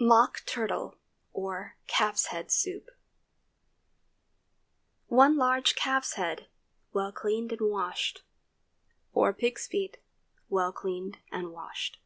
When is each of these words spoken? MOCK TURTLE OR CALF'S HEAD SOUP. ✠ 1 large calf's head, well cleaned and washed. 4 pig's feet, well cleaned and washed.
MOCK 0.00 0.42
TURTLE 0.46 0.98
OR 1.32 1.76
CALF'S 1.86 2.26
HEAD 2.26 2.50
SOUP. 2.50 2.82
✠ 2.82 2.86
1 5.06 5.36
large 5.36 5.76
calf's 5.76 6.14
head, 6.14 6.48
well 6.92 7.12
cleaned 7.12 7.52
and 7.52 7.70
washed. 7.70 8.24
4 9.12 9.32
pig's 9.32 9.68
feet, 9.68 9.98
well 10.48 10.72
cleaned 10.72 11.18
and 11.30 11.52
washed. 11.52 12.00